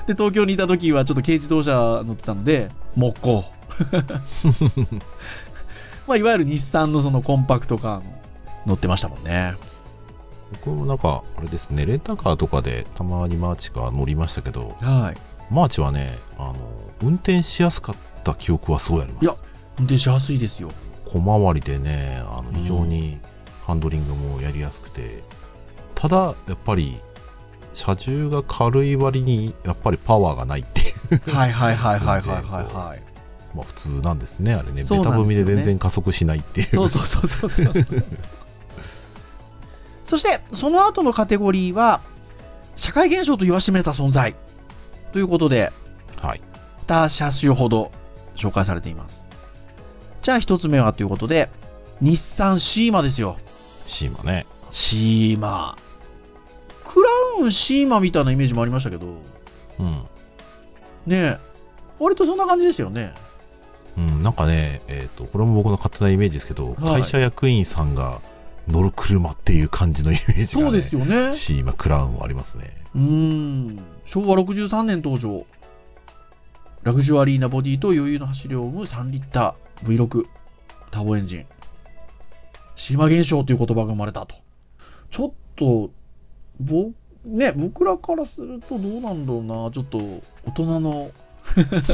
[0.08, 3.46] で、東京にいた時はちょっと軽自動車乗ってたので、モコ。
[6.08, 8.20] まあ、いわゆる日産のそのコンパクトカーの
[8.66, 9.54] 乗ってましたもんね。
[10.52, 15.18] 僕もなんかあれですねレンタカーとかでたまにマーチが乗りましたけどはい。
[15.50, 16.56] マーチはねあの
[17.02, 19.34] 運転しやすかった記憶はすごいありますいや
[19.80, 20.72] 運転しやすいですよ。
[21.06, 23.20] 小回りでねあの非常に
[23.66, 25.24] ハンドリングもやりやすくて、
[25.96, 27.00] ただやっぱり
[27.74, 30.84] 車重が軽い割にやっぱりパワーがないってい
[31.32, 33.02] うはいはいはいはいはいはいはい。
[33.56, 37.86] まあ普通なんですねあれねそうベタ踏みで全然加速しないっていうそうそうそうそうそう。
[40.10, 42.02] そして、その後のカテゴリーは、
[42.76, 44.36] 社会現象と言わしめた存在。
[45.12, 45.72] ということで、
[46.18, 46.42] はい
[46.88, 47.92] 2車種ほど
[48.36, 49.26] 紹介されています。
[50.22, 51.50] じゃあ1つ目はということで、
[52.02, 53.38] 日産シーマですよ。
[53.86, 55.78] シーマねシーマ。
[56.84, 59.06] クラウンシーマみたいなイメージもありましたけど、
[59.80, 59.92] うん、
[61.06, 61.38] ねえ、
[62.00, 63.14] 割とそんな感じですよね。
[63.98, 68.22] うん、なんかね、えー、とこれも僕の勝手なイメージですけど、はい会社役員さんが
[68.70, 71.34] 乗る車っていう感じのイメージが、ね、そうですよね。
[71.34, 72.72] シーマクラウンはありますね。
[72.96, 73.80] うーん。
[74.06, 75.46] 昭和63年登場。
[76.84, 80.26] ラグジュアリーなボディと余裕の走りを生む3リッター V6
[80.92, 81.46] ターボエンジン。
[82.76, 84.36] シーマ現象という言葉が生まれたと。
[85.12, 85.92] ちょっと
[86.60, 86.92] ぼ
[87.26, 89.72] ね僕らからするとどうなんだろうな。
[89.72, 89.98] ちょっと
[90.46, 91.12] 大人の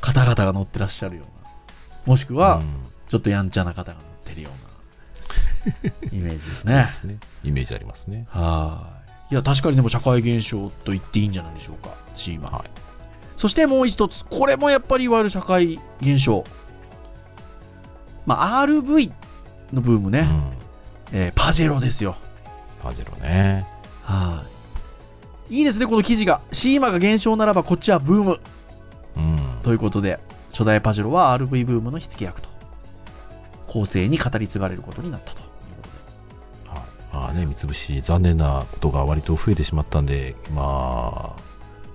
[0.00, 1.50] 方々が乗ってらっしゃるような。
[2.06, 2.84] もしくはうん。
[3.08, 4.63] ちょっとやんちゃな方が乗ってるような
[6.12, 8.88] イメージですね ですねイメージありますねは
[9.30, 9.34] い。
[9.34, 12.50] いや、確かにでも社会現象と言っていいんじゃないでしょうか、シーマ。
[12.50, 12.70] はい
[13.36, 16.44] そしてもう一つ、これもやっぱりいわゆる社会現象。
[18.26, 19.10] まあ、RV
[19.72, 22.16] のブームね、うんえーパジェロですよ。
[22.82, 23.66] パジェロね
[24.02, 24.42] は
[25.50, 25.58] い。
[25.58, 26.40] いいですね、この記事が。
[26.52, 28.40] シーマが現象ならばこっちはブーム。
[29.16, 30.20] うんということで、
[30.52, 32.48] 初代パジェロは RV ブームの火付け役と、
[33.66, 35.42] 後世に語り継がれることになったと
[37.34, 41.42] ね、三菱、残念なことが割と増えてしまったんで、まあ、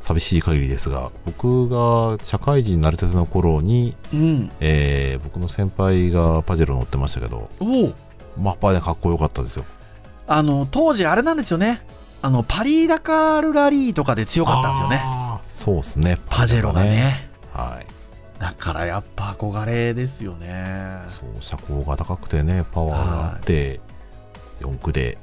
[0.01, 4.51] 寂しい限りですが、僕が社会人になりたての頃に、うん。
[4.59, 7.93] えー僕の先輩がパジェロ乗ってましたけど、おお
[8.37, 9.65] まあ、やっぱりね、かっこよかったですよ。
[10.27, 11.81] あの、当時あれなんですよね。
[12.21, 15.01] あの、パリ・ダカールラリーとかで強かったんですよね。
[15.45, 17.29] そうですね、パジェロがね。
[17.53, 17.87] はい。
[18.39, 20.99] だからやっぱ憧れですよね。
[21.09, 23.81] そう、車高が高くてね、パワーがあって、
[24.59, 25.17] 四駆で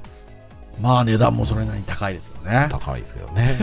[0.80, 2.68] まあ値段もそれなりに高いですよね。
[2.70, 3.58] 高いですけどね。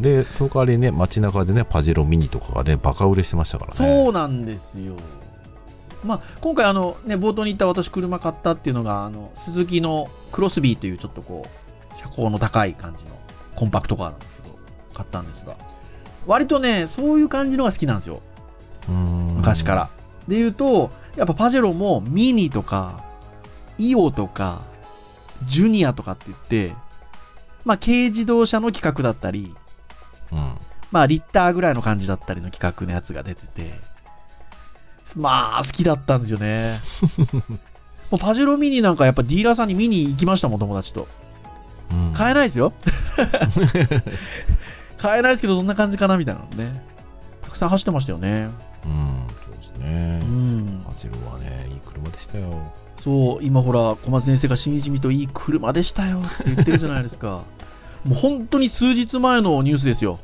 [0.00, 3.76] で、その代わりね、街中でね、パジェロミニとかがね、バカ売れしてましたからね。
[3.76, 4.96] そうなんですよ。
[6.04, 13.10] まあ、今回あの、ね、冒頭に言った私車買ったっていうのがあの鈴木のクロスビーというちょっとこう車高の高い感じの
[13.54, 14.58] コンパクトカーなんですけど
[14.94, 15.56] 買ったんですが
[16.26, 18.20] 割とねそういう感じのが好きなんですよ
[18.88, 19.90] うん昔から。
[20.28, 23.04] で言うと、やっぱパジェロもミニとか、
[23.78, 24.62] イオとか、
[25.46, 26.74] ジュニアとかって言って、
[27.64, 29.54] まあ軽自動車の規格だったり、
[30.30, 30.52] うん。
[30.90, 33.72] まあリッターぐらいの感じだったりの規格のやつが出てて、
[35.16, 36.80] まあ好きだったんですよね。
[38.10, 41.08] もうパジェロミニなんかやっぱディーラーさんに見に行きましたもん、友達と。
[41.90, 42.72] うん買えないですよ。
[44.98, 46.82] 買えないですけど、どんな感じかなみたいなのね。
[47.42, 48.48] たくさん走ってましたよね。
[48.84, 50.26] うん、そうですねう。
[50.26, 50.84] ん。
[50.86, 52.72] パジェロはね、いい車でしたよ。
[53.02, 57.42] そう、今ほら、小松先生がしみじみといい車でしたよって言ってるじゃないですか。
[58.06, 60.20] もう本当に数日前のニュースですよ。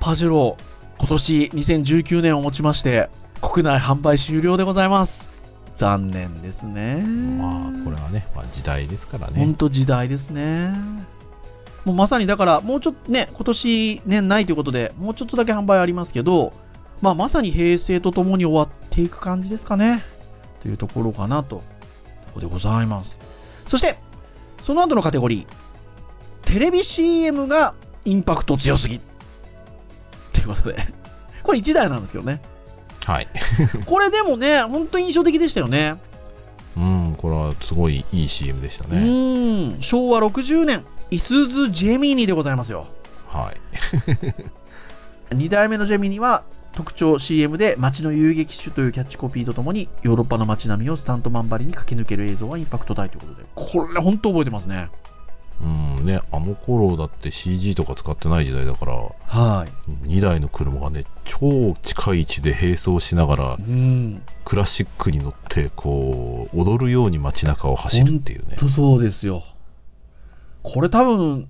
[0.00, 0.56] パジェロ、
[0.98, 3.10] 今年2019年をもちまして、
[3.42, 5.28] 国内販売終了でございます。
[5.76, 7.04] 残念ですね。
[7.38, 9.54] まあ、これはね、まあ、時代ですから本ね。
[9.58, 10.72] 当時代ですね。
[11.84, 16.54] もうまさにだから、もうちょっとね、今年年内ということで、もうちょっとだけ販売ありますけど、
[17.02, 20.02] まあ、まさに平成とともに終わっていく感じですかね。
[20.62, 21.62] というところかなと。
[22.32, 23.18] ここでございます。
[23.66, 23.98] そして、
[24.62, 26.46] その後のカテゴリー。
[26.46, 29.00] テレビ CM がインパクト強すぎ。
[30.32, 30.76] ということで。
[31.42, 32.40] これ1台なんですけどね。
[33.04, 33.28] はい。
[33.84, 35.96] これでもね、本当に印象的でしたよね。
[36.76, 38.98] うん、これはすごいいい CM でしたうね。
[38.98, 39.82] ーん。
[39.82, 42.86] 昭和60年、イスズ・ジェミニでございますよ。
[43.28, 43.52] は
[45.30, 45.34] い。
[45.34, 53.46] 2代目のジェミニは特徴 CM で街の遊撃手というキャッチコピーとともにヨーロッパの街並みをスタントマンばりに駆け抜ける映像はインパクト大ということで。
[53.54, 54.90] これ本当覚えてますね。
[55.60, 60.08] うんね、あの頃だって CG とか使ってない時代だから、はい。
[60.08, 64.22] 2台の車がね、超近い位置で並走しながら、うん。
[64.44, 68.56] クラシックに乗って、こう、踊るように街中を走るっていうね。
[68.56, 69.44] とそうですよ。
[70.64, 71.48] これ多分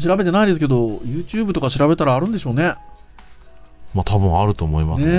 [0.00, 2.76] 調べてないですけど YouTube とか調べたらあるんでしょうね
[3.94, 5.18] まあ多分あると思いますねね。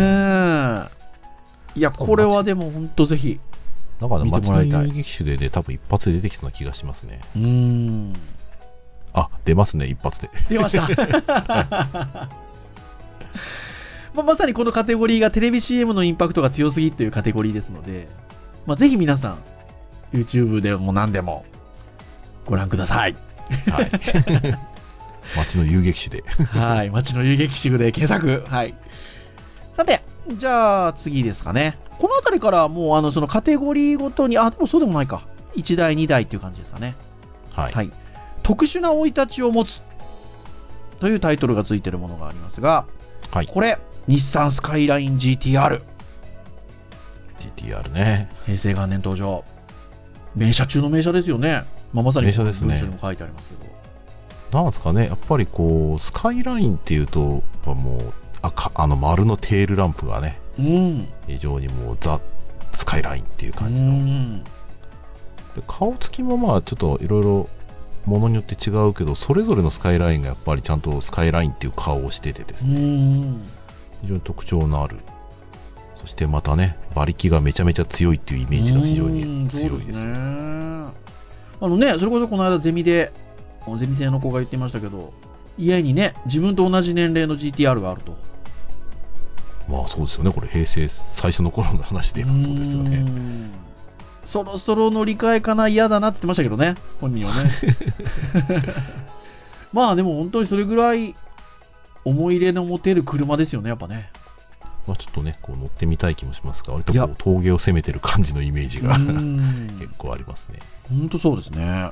[1.76, 3.40] えいやこれはでも本当ぜひ
[4.00, 7.20] なんかね、街のもらいたい遊撃手でね、多分一発で出てきそうな気がしますね。
[7.36, 8.14] うーん
[9.14, 10.30] あ、出ますね、一発で。
[10.50, 10.88] 出ました
[14.16, 18.08] まあ、まさにこのカテゴリーがテレビ CM のインパクトが強すぎというカテゴリーですので、
[18.66, 19.38] まあ、ぜひ皆さん
[20.14, 21.46] YouTube でも何でも
[22.46, 23.16] ご覧ください
[23.70, 23.92] はい。
[25.36, 26.24] 街の遊撃手で。
[26.28, 28.44] はい街の遊撃手で検索。
[28.50, 28.76] はい。
[29.76, 31.78] さてじゃあ次ですかね。
[32.00, 35.22] この辺りからもうあのそのカテゴリーごとにあでもそうでもないか。
[35.56, 36.96] 1台2台っていう感じですかね。
[37.52, 37.74] はい。
[37.74, 37.92] はい、
[38.44, 39.82] 特殊な生い立ちを持つ
[41.00, 42.86] というタイトルがついているものがありますが、
[43.32, 43.48] はい。
[43.48, 45.82] これ、日産スカイライン GTR、
[47.40, 48.30] GTR ね。
[48.46, 49.44] 平成元年登場、
[50.36, 51.64] 名車中の名車ですよね、
[51.94, 52.70] まあ、まさに名車ですね。
[52.70, 53.79] 文章にも書いてありますけど、
[54.52, 62.20] なんですかね、やっぱりこう、スカイラインっていうと、やっぱもう、赤あの丸のテールランプがね、うん、非常にもうザ・
[62.74, 63.92] スカイラインっていうう感じの。
[63.92, 64.50] ん、で
[65.68, 67.50] 顔つきもまあちょっといろいろ
[68.06, 73.44] ものによって違うけどそれぞれのスカイラインがやっぱりちゃんとスカイラインっていう顔をしててですうね、ん、
[74.02, 74.98] 非常に特徴のある。
[75.98, 80.14] そしてまたね馬力がめちゃめちゃ強いっていうイメージが非常に強いですね。
[81.62, 83.12] あのね、それこそこの間、ゼミで、
[83.78, 85.14] ゼミ生の子が言ってましたけど、
[85.58, 88.18] 家にね、自分と同じ年齢の GTR があると。
[89.70, 90.32] まあそうですよね。
[90.32, 92.98] これ平成最初の頃の話で言えばそうですよね。
[93.02, 93.52] ん
[94.26, 95.68] そろそろ乗り換えかな？
[95.68, 97.52] 嫌だなって言ってましたけどね本人はね。
[99.72, 101.16] まあでも本当にそれぐらい
[102.04, 104.10] 思い入れの持てる車ですよねやっぱね。
[104.88, 109.70] まあ、ちょっとねこう乗ってみたい気もしますが割とこう峠を攻めてる感じのイメージがうん。
[109.80, 110.60] 結構ありますね。
[110.90, 111.92] 本当そうですね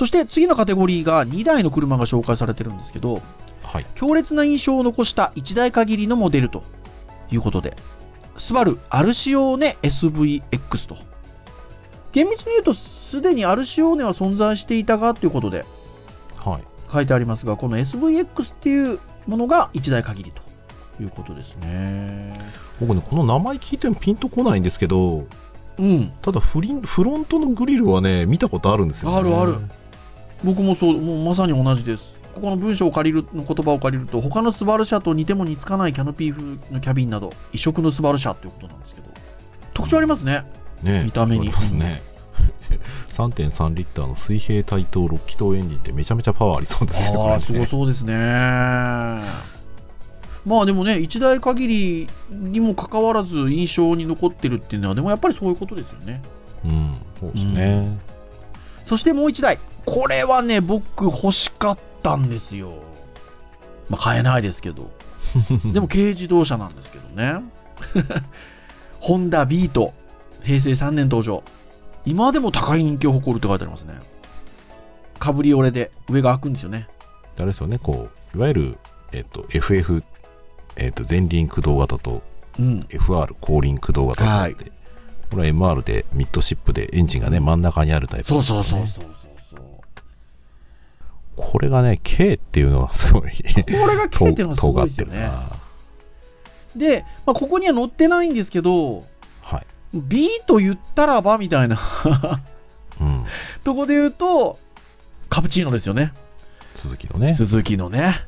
[0.00, 3.20] そして次のカテゴリーが2台の車が紹介されてるんですけど
[3.62, 3.86] はい。
[3.94, 6.62] 強烈な印象を残した1台限りのモデルと
[7.30, 7.76] いうことで、
[8.38, 10.96] スバルアルシオーネ SVX と。
[12.12, 15.66] 厳密に言うと、すでにアルシオーネは存在していたがということで
[16.38, 16.62] はい。
[16.90, 20.40] 書いてありますが、この SVX っていうものが1台限りと
[21.02, 22.40] いうことですね。
[22.80, 25.26] 僕ねこの名前聞いてもピンとこないんですけど
[25.78, 29.56] うん、ただフリンフロントのグリルはね見たことあるんですよ、ね、あるある
[30.44, 32.04] 僕もそう、もうまさに同じです。
[32.34, 39.08] ここの文章を借りるの言葉を借りると、他のスバル車と似ても似つかないキャノピー風のキャビンなど、異色のスバル車ということなんですけど、
[39.74, 40.44] 特徴ありますね。
[40.82, 42.02] ね見た目にありますね、
[43.10, 48.14] 3.3リッターの水平対等6気筒エンジンってめちゃめちゃパワーありそうですよああ、すごねそうですね。
[50.46, 56.22] まあでもね、一台限りにもかかわらず印象に残ってるっていうのは、でもやっぱりそういうことですよね。
[56.64, 57.98] うんそうですね、
[58.86, 59.58] そしてもう一台。
[59.86, 62.74] これはね、僕欲しかったんですよ。
[63.88, 64.90] まあ買えないですけど。
[65.72, 67.42] でも軽自動車なんですけどね。
[69.00, 69.92] ホンダビート。
[70.42, 71.42] 平成3年登場。
[72.06, 73.94] 今でも高い人気を誇るって書いてありますね。
[75.18, 76.88] カブリオレで上が開くんですよね。
[77.36, 77.78] あれですよね？
[77.78, 78.78] こういわゆる、
[79.12, 80.02] えっと FF、
[80.76, 82.22] えっと前輪駆動型と
[82.58, 82.80] うん。
[82.88, 84.72] FR 後輪駆動型があって、
[85.30, 89.19] これは MR でミッドシップでエンジンがね真ん中にあるタイプ、そうそうそうそうそうそう。
[91.40, 95.30] これがね K っていうのがすごいこれが K っていうのがすごいですよね。
[96.76, 99.04] で、まあ、ここには載ってないんですけど、
[99.42, 101.76] はい B と言ったらばみたいな
[103.00, 103.24] うん
[103.64, 104.58] とこで言うと、
[105.28, 106.12] カプチーノですよね。
[106.74, 108.26] 鈴木のね鈴木のね。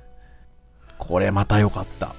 [0.99, 2.15] これまた良かった。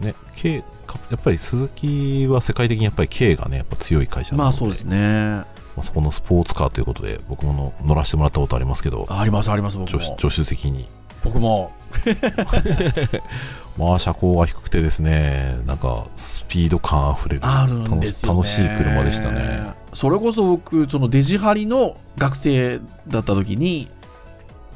[0.00, 5.42] ね K かやっぱり鈴木は世界的にやっぱり K がねやっぱ強い会社なのでまあそうですね。
[5.80, 10.18] まあそこのスポーツカーということで僕もの乗らせてもらったことありますけどありますあります、僕助手も。
[10.18, 10.86] 助手席に。
[11.24, 11.72] 僕も。
[13.78, 19.72] まあ車高が低くてですねなんかスピード感あふれるあるんですよ、ね、楽しい車でしたね。
[19.94, 23.88] それこそ僕そのデジハリの学生だった時に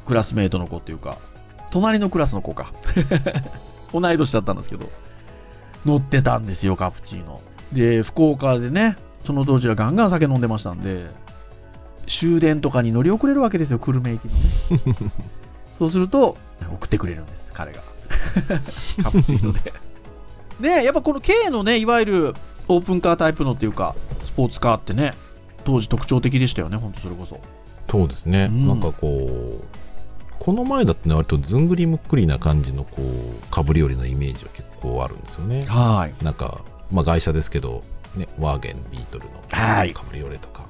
[0.07, 1.17] クラスメートの子っていうか
[1.69, 2.71] 隣のクラスの子か。
[3.93, 4.89] 同い年だったんですけど
[5.85, 7.39] 乗ってたんですよカプチーノ。
[7.71, 11.07] で福岡でねその当時はガンガン酒飲んでましたんで
[12.07, 15.11] 終電とかに乗り遅れるわけですよ久留米駅のね。
[15.77, 16.37] そうすると
[16.71, 17.81] 送ってくれるんです彼が。
[19.03, 19.73] カプチーノで。
[20.59, 22.33] ねやっぱこの K のねいわゆる
[22.67, 25.13] オープンカータイプのっていうかスポーツカーってね
[25.65, 27.39] 当時特徴的でしたよね本当それこそ。
[27.89, 28.67] そうですね、うん。
[28.67, 29.63] なんかこう
[30.39, 35.61] この前だってね割とずんぐりむっくりな感じのこうかぶり寄りのイメージは結構あるんですよね。
[35.67, 36.23] はい。
[36.23, 36.61] なんか、
[36.91, 37.83] まあ、外車ですけど、
[38.15, 39.93] ね、ワーゲンビートルのはい。
[39.93, 40.65] かぶり寄れとか、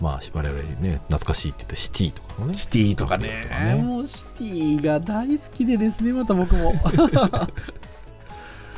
[0.00, 2.54] まあ我々ね懐かしいって言ってシティとかのね。
[2.54, 3.46] シティとかね。
[3.48, 3.74] とかね。
[3.82, 6.74] もうシティが大好きでですねまた僕も。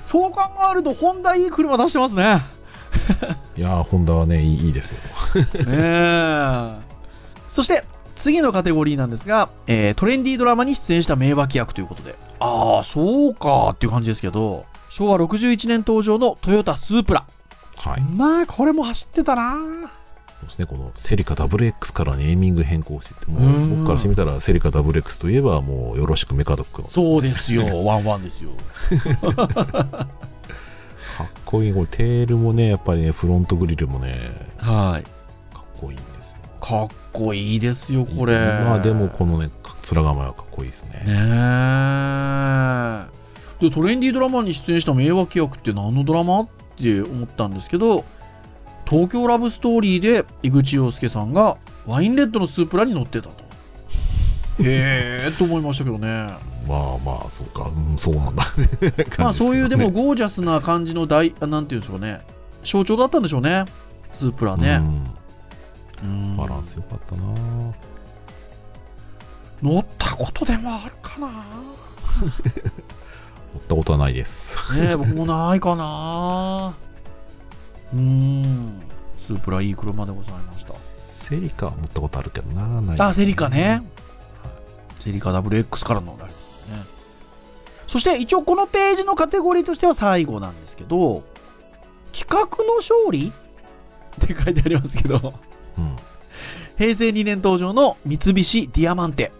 [0.06, 0.40] そう考
[0.70, 2.42] えるとホンダいい車出してますね。
[3.56, 4.98] いやーホンダはねいいですよ。
[5.66, 6.76] ねえ。
[7.50, 12.14] そして次のカテゴリーなんですが、えートレンディードラマに出演した名脇役ということで。
[12.40, 17.26] ああそうかっていう感じですけど昭和61年登場のトヨタスープラ
[17.78, 18.00] はい。
[18.00, 19.90] まあこれも走ってたな。
[20.40, 23.70] そうですねこのセリカ WX からネーミング変更してもううん。
[23.70, 28.50] 僕からしてみたらセリカ WX といえばもうよろしくメカドックのそうですよワンワンですよ。
[31.18, 31.74] かっこいい。
[31.74, 34.16] これテールもねやっぱりねフロントグリルもね
[34.58, 35.02] はい。
[35.54, 36.36] かっこいいんですよ。
[36.60, 38.34] かっこいいですよこれ。
[38.38, 39.50] まあでもこのね
[39.92, 40.90] 面構えはかっこいいですね。
[41.04, 41.12] ね
[43.60, 43.68] え。
[43.68, 46.46] でトレンディードラマに出演した名脇役って何のドラマ
[46.78, 48.04] って思ったんですけど
[48.88, 53.48] 東京ラブストーリーで井口洋介さんがワインレッドのスープラに乗ってたと。
[54.62, 56.28] へえと思いましたけどね。
[56.66, 58.46] まあまあそうか、うん、そうなんだ。
[59.18, 62.20] まあそういうでも感ゴージャスな感じの大あなんていうんでしょうね。
[62.64, 63.66] 象徴だったんでしょうね。
[64.12, 64.80] スープラね、
[66.02, 66.10] うん。
[66.10, 66.36] うん。
[66.36, 67.22] バランスよかったな。
[69.62, 71.28] 乗ったことでもあるかな
[73.54, 74.56] 乗ったことはないです。
[74.74, 76.74] ねえ 僕もないかな。
[77.92, 78.82] うーん。
[79.26, 80.74] スープラいい車でございました。
[80.74, 82.96] セリカは乗ったことあるけどなない。
[83.00, 83.82] あセリカね。
[85.00, 86.24] セリカ WX からのね。
[87.86, 91.24] そして一応このページのカテゴリーとしては最後なんですけど
[92.12, 93.32] 企画の勝利？
[94.24, 95.34] って書いてありますけど。
[95.78, 95.96] うん。
[96.76, 99.32] 平成2年登場の三菱ディアマンテ。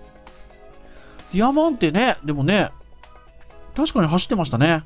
[1.32, 2.16] ディアマンテね。
[2.24, 2.70] でもね
[3.78, 4.82] 確かに走ってましたね。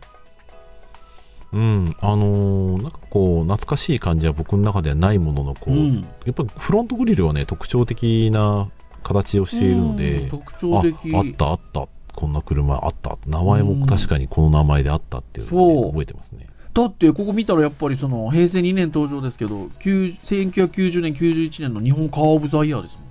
[1.55, 6.07] うん、あのーなんかこう懐かしい感じは僕の中ではないもののこう、うん。
[6.27, 8.69] やっぱりフロントグリルはね特徴的な
[9.03, 11.15] 形をしているのうんで、特徴的。
[11.15, 15.91] ああったあったこんな車あった名前も確かにこの名前であったっていうのをね、そう。
[15.93, 16.47] 覚えてますね。
[16.75, 23.03] だってここ見たらやっぱりその平成2年登場ですけど9 1990年91年の日本カー・オブ・ザ・イヤーですも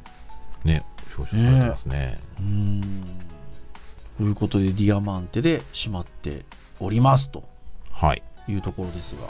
[0.66, 0.68] ん。
[0.68, 0.84] ね
[1.18, 2.20] 表彰されてますね。
[2.40, 3.31] うーん
[4.22, 6.46] ということでディアマンテで閉まって
[6.80, 7.44] おりますと。
[7.92, 8.22] はい。
[8.48, 9.28] いうところですが。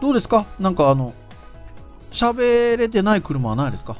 [0.00, 0.46] どうですか？
[0.58, 1.14] なんかあの
[2.10, 3.98] 喋れてない車はないですか？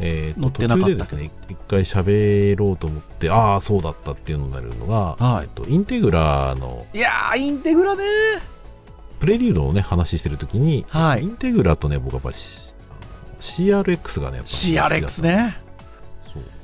[0.00, 1.16] えー、乗ってなかったけど。
[1.18, 5.44] ね一回喋ろうと思ってああそうだったっていうのになるのが、はい。
[5.44, 8.04] えっと、インテグラのいやーインテグラね。
[9.20, 11.24] プレリュードをね話してる時に、はい。
[11.24, 12.36] インテグラとね僕はやっぱり
[13.42, 15.58] CRX がね CRX ね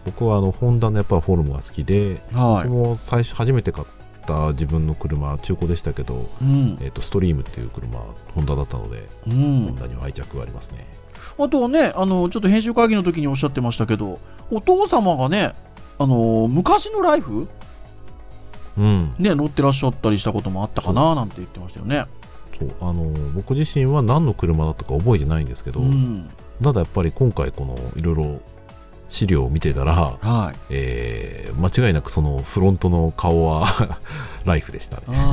[0.05, 2.69] 僕はあのホンダのやっぱフォルムが好きで、はい。
[2.69, 3.87] 僕も最初初めて買っ
[4.27, 6.79] た自分の車中古でしたけど、うん。
[6.81, 7.99] えっとストリームっていう車
[8.35, 9.67] ホンダだったので、ホうん。
[9.69, 10.87] ンダには愛着がありますね。
[11.39, 14.19] あとはね、あのちょっと編集会議の時におっしゃってましたけど、
[14.51, 15.55] お父様がね、
[15.99, 17.49] あの昔のライフ、
[18.77, 19.15] うん。
[19.19, 22.07] ね、乗ってらっしゃったりしたこともあったかななんて言ってましたよね。
[22.59, 22.71] そう。
[22.81, 26.31] あの僕自身は何の車だったか覚えてないんですけど、うん、
[26.63, 28.41] ただやっぱり今回このいろいろ
[29.13, 30.57] 資料を見てたら、はい。
[30.71, 33.67] えー間違いなくそのフロントの顔は
[34.47, 35.25] ライフでしたねはいは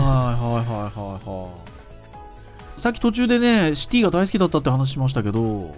[0.52, 1.48] いはいはいは
[2.78, 2.82] い。
[2.82, 5.76] さっき途中でね、シティが大好きだったって話しましたけど、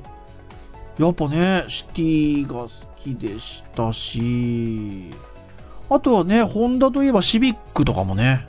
[0.98, 2.70] やっぱね、シティが好
[3.04, 5.12] きでしたし、
[5.90, 8.48] あとはね、ホンダといえばシビックとかもね、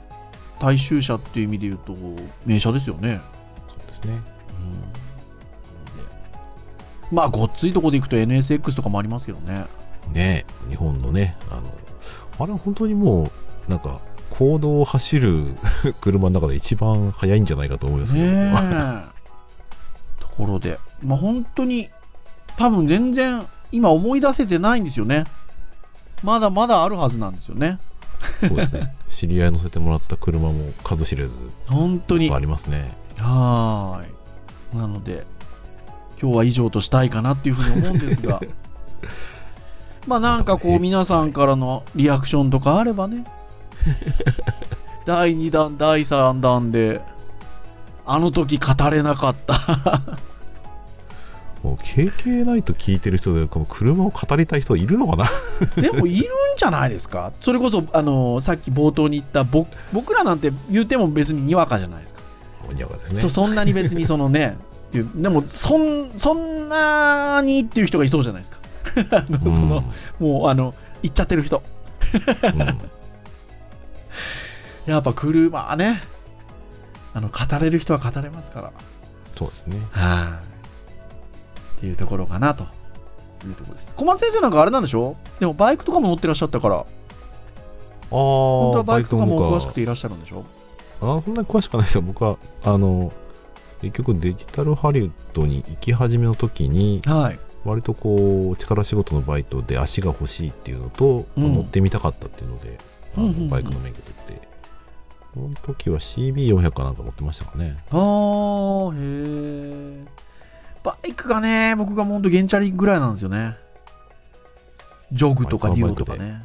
[0.59, 1.95] 大衆車っていう意味で言うと、
[2.45, 3.21] 名車ですよね。
[3.67, 4.19] そうですね
[7.13, 9.65] まあごっついとこで行くと NSX とかもありますけどね
[10.11, 11.61] ね日本のねあの
[12.39, 13.31] あれは本当にも
[13.67, 13.99] うなんか
[14.29, 15.55] 公道を走る
[16.01, 19.03] 車の中で一番速いんじゃないかと思いますけど、ねえ
[20.19, 21.89] ところでまあ本当に
[22.57, 25.25] 多分全然今思い出せてないんですよね
[26.23, 27.77] まだまだあるはずなんですよね。
[28.39, 28.95] そうですね。
[29.09, 31.35] 知り合い乗せてもらった車も数知れず、
[31.67, 32.31] 本当に。
[32.31, 32.91] ありますね。
[33.17, 34.77] はーい。
[34.77, 35.25] なので、
[36.23, 38.39] 今日は以上としたいかなっていうふうに思うんですが、
[40.07, 43.25] まあなんかこう皆さんからのリアクションとかあればね、
[45.05, 47.01] 第2弾、第3弾で、
[48.05, 50.01] あの時語れなかった。
[51.61, 55.17] もう KK ナイト聞いてる人で、この車を語りたい人いるのか
[55.75, 55.81] な？
[55.81, 57.33] でもいるんじゃないですか？
[57.41, 62.21] それこそ、あのさっき冒頭に言った僕僕らなんて言っても別ににわかじゃないですか。
[62.73, 63.19] にわかですね。
[63.19, 64.57] そそんなに別にそのね、
[64.93, 68.59] っていうでもそんそんなにっていう人がいそうじゃないですか。
[69.17, 69.83] あのうんその
[70.19, 71.63] もうあの行っちゃってる人。
[72.43, 72.79] うん
[74.85, 76.03] やっぱ車はね、
[77.13, 78.71] あの語れる人は語れますから。
[79.35, 79.77] そうですね。
[79.91, 81.77] はい。
[81.77, 82.65] っていうところかなと
[83.45, 83.95] いうところです。
[83.95, 85.15] 小松先生なんかあれなんでしょ？
[85.39, 86.83] でもバイクとかも乗ってらっしゃったから、ああ、
[88.11, 89.75] 本当はバイクとかも詳しくて。
[89.75, 90.43] ていらっしゃるんでしょ？
[91.01, 92.01] あーそんなに詳しくないですよ。
[92.01, 93.11] 僕は、あの、
[93.83, 97.39] 結局デジタルハリウッドに行き始めの時に、はい。
[97.65, 102.77] 割とこう、力仕事のバイトで足が欲しいっていうのと、うん乗ってみたかったっていうので、
[103.15, 104.47] あのうんうんうんバイクの免許取って、
[105.33, 107.77] その時は CB400 かなんか持ってましたかね。
[107.89, 110.05] あー、へえ。
[110.83, 113.57] バイクがね、僕がもうほんとゲンチャリぐらいなんですよね。
[115.11, 116.43] ジョグとかデュオとかね。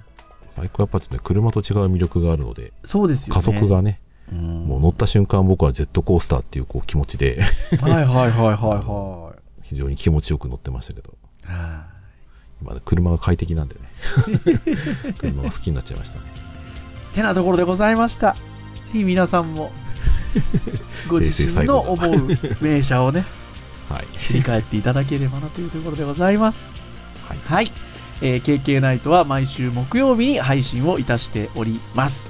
[0.57, 3.41] バイクはやっぱりね、車と違う魅力があるので、そうですよね。
[3.41, 4.01] 加速がね、
[4.32, 7.40] うん、もう乗った瞬間僕はジェットコースターっていうこう気持ちで、
[7.80, 11.14] はいはいはいはいは 非常に気持ちよく乗ってましたけど、
[12.62, 13.80] 今ね、車が快適なんでね、
[15.18, 16.24] 車が好きになっちゃいましたね。
[17.12, 17.14] い。
[17.14, 18.32] てなところでございました。
[18.32, 18.38] ぜ
[18.92, 19.70] ひ皆さんも、
[21.08, 22.28] ご自身の思う
[22.60, 23.24] 名車をね、
[23.88, 24.06] はい。
[24.16, 26.58] 振り返っていただければなというところでございます。
[27.28, 27.38] はい。
[27.46, 27.72] はい。
[28.20, 32.27] えー KK ナイトは毎週木曜日に配信をいたしております。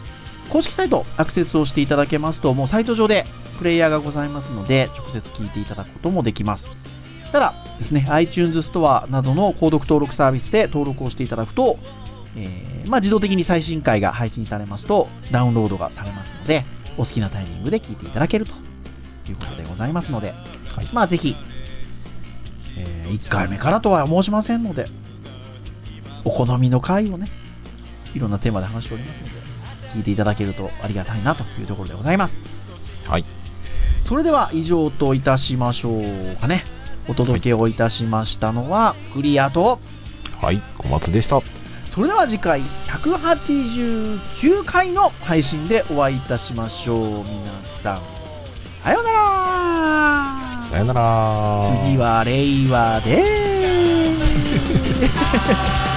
[0.50, 3.24] 公式サイトアクセスをしていただけますと、もうサイト上で
[3.58, 6.68] プレイヤーがございますので、直接聞いていただくこともできます。
[7.32, 11.78] ただですね、iTunes ストアなどの購読登録サービスで登録をしていただくと、
[12.36, 16.64] えーまあ、自動的に最新回が配信されますと、ダウンロードがされますので、
[16.96, 18.52] お好きなタイミングで聞いていただけると
[19.28, 20.32] いうことでございますので、
[20.74, 21.36] はいまあぜひ、
[22.76, 24.86] え1回目からとは申しませんので、
[26.24, 27.28] お好みの回をね、
[28.14, 29.37] いろんなテーマで話しておりますので、
[29.98, 32.38] 聞いていただけるとありがたいなというところでございます。
[33.06, 33.24] はい。
[34.04, 36.64] それでは以上といたしましょうかね。
[37.08, 39.80] お届けをいたしましたのは、クリアと、
[40.40, 40.62] はい。
[40.78, 41.40] 小松でした。
[41.90, 46.98] それでは次回189回の配信でお会いいたしましょう。
[47.24, 47.50] 皆
[47.82, 48.02] さん、
[48.84, 49.18] さようなら
[50.70, 51.62] さよなら。
[51.84, 54.26] 次は令和でー
[55.82, 55.84] す